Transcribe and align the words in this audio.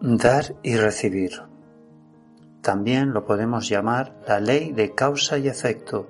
Dar 0.00 0.54
y 0.62 0.76
recibir. 0.76 1.42
También 2.62 3.12
lo 3.12 3.24
podemos 3.24 3.68
llamar 3.68 4.14
la 4.28 4.38
ley 4.38 4.70
de 4.70 4.94
causa 4.94 5.38
y 5.38 5.48
efecto. 5.48 6.08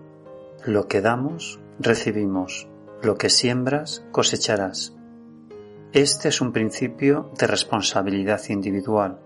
Lo 0.66 0.88
que 0.88 1.01
damos, 1.01 1.59
recibimos. 1.78 2.69
Lo 3.01 3.16
que 3.16 3.30
siembras, 3.30 4.05
cosecharás. 4.12 4.95
Este 5.95 6.28
es 6.28 6.42
un 6.42 6.52
principio 6.52 7.33
de 7.38 7.47
responsabilidad 7.47 8.42
individual. 8.51 9.20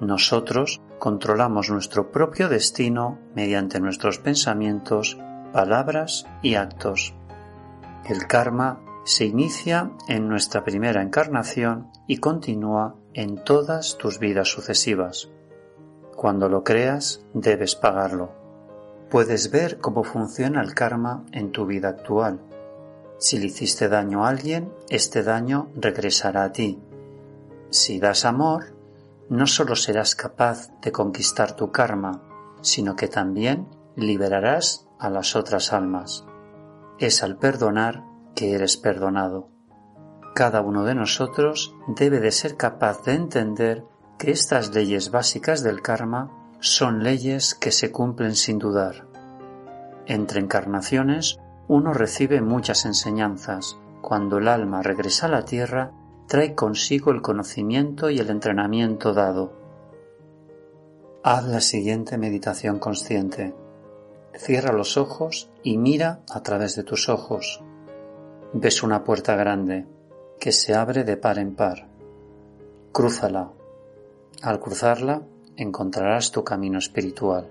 Nosotros 0.00 0.80
controlamos 0.98 1.68
nuestro 1.68 2.10
propio 2.10 2.48
destino 2.48 3.18
mediante 3.34 3.80
nuestros 3.80 4.18
pensamientos, 4.18 5.18
palabras 5.52 6.24
y 6.40 6.54
actos. 6.54 7.14
El 8.08 8.26
karma 8.26 8.80
se 9.04 9.26
inicia 9.26 9.90
en 10.08 10.26
nuestra 10.26 10.64
primera 10.64 11.02
encarnación 11.02 11.90
y 12.06 12.16
continúa 12.16 12.96
en 13.14 13.42
todas 13.42 13.98
tus 13.98 14.18
vidas 14.18 14.48
sucesivas. 14.48 15.30
Cuando 16.14 16.48
lo 16.48 16.64
creas, 16.64 17.24
debes 17.34 17.74
pagarlo. 17.74 18.32
Puedes 19.10 19.50
ver 19.50 19.78
cómo 19.78 20.04
funciona 20.04 20.60
el 20.62 20.74
karma 20.74 21.24
en 21.32 21.50
tu 21.50 21.66
vida 21.66 21.88
actual. 21.88 22.40
Si 23.18 23.38
le 23.38 23.46
hiciste 23.46 23.88
daño 23.88 24.24
a 24.24 24.28
alguien, 24.28 24.72
este 24.88 25.22
daño 25.22 25.70
regresará 25.74 26.44
a 26.44 26.52
ti. 26.52 26.78
Si 27.70 27.98
das 27.98 28.24
amor, 28.24 28.74
no 29.28 29.46
solo 29.46 29.76
serás 29.76 30.14
capaz 30.14 30.70
de 30.80 30.92
conquistar 30.92 31.56
tu 31.56 31.70
karma, 31.70 32.22
sino 32.62 32.96
que 32.96 33.08
también 33.08 33.68
liberarás 33.96 34.88
a 34.98 35.10
las 35.10 35.36
otras 35.36 35.72
almas. 35.72 36.24
Es 36.98 37.22
al 37.22 37.36
perdonar 37.36 38.04
que 38.34 38.54
eres 38.54 38.76
perdonado. 38.76 39.48
Cada 40.34 40.60
uno 40.60 40.84
de 40.84 40.94
nosotros 40.94 41.74
debe 41.88 42.20
de 42.20 42.30
ser 42.30 42.56
capaz 42.56 43.02
de 43.04 43.14
entender 43.14 43.84
que 44.16 44.30
estas 44.30 44.74
leyes 44.74 45.10
básicas 45.10 45.62
del 45.62 45.82
karma 45.82 46.30
son 46.60 47.02
leyes 47.02 47.54
que 47.54 47.72
se 47.72 47.90
cumplen 47.90 48.36
sin 48.36 48.58
dudar. 48.58 49.06
Entre 50.06 50.40
encarnaciones 50.40 51.40
uno 51.68 51.92
recibe 51.92 52.40
muchas 52.40 52.84
enseñanzas. 52.84 53.78
Cuando 54.02 54.38
el 54.38 54.48
alma 54.48 54.82
regresa 54.82 55.26
a 55.26 55.30
la 55.30 55.44
tierra, 55.44 55.92
trae 56.26 56.54
consigo 56.54 57.10
el 57.10 57.22
conocimiento 57.22 58.08
y 58.08 58.18
el 58.18 58.30
entrenamiento 58.30 59.12
dado. 59.12 59.52
Haz 61.22 61.44
la 61.44 61.60
siguiente 61.60 62.18
meditación 62.18 62.78
consciente. 62.78 63.54
Cierra 64.34 64.72
los 64.72 64.96
ojos 64.96 65.50
y 65.62 65.76
mira 65.76 66.20
a 66.30 66.42
través 66.42 66.76
de 66.76 66.84
tus 66.84 67.08
ojos. 67.08 67.62
Ves 68.52 68.82
una 68.82 69.04
puerta 69.04 69.36
grande 69.36 69.86
que 70.40 70.52
se 70.52 70.74
abre 70.74 71.04
de 71.04 71.18
par 71.18 71.38
en 71.38 71.54
par. 71.54 71.86
Crúzala. 72.92 73.52
Al 74.42 74.58
cruzarla 74.58 75.22
encontrarás 75.56 76.32
tu 76.32 76.42
camino 76.42 76.78
espiritual. 76.78 77.46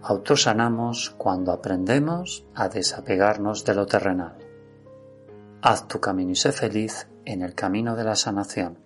Autosanamos 0.00 1.10
cuando 1.10 1.52
aprendemos 1.52 2.46
a 2.54 2.70
desapegarnos 2.70 3.66
de 3.66 3.74
lo 3.74 3.86
terrenal. 3.86 4.38
Haz 5.60 5.86
tu 5.86 6.00
camino 6.00 6.30
y 6.30 6.36
sé 6.36 6.52
feliz 6.52 7.06
en 7.26 7.42
el 7.42 7.54
camino 7.54 7.96
de 7.96 8.04
la 8.04 8.16
sanación. 8.16 8.85